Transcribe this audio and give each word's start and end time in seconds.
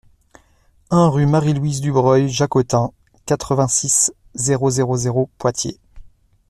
un 0.89 1.09
rUE 1.09 1.27
MARIE-LOUISE 1.27 1.79
DUBREUIL-JACOTIN, 1.81 2.91
quatre-vingt-six, 3.27 4.11
zéro 4.33 4.71
zéro 4.71 4.97
zéro, 4.97 5.29
Poitiers 5.37 5.77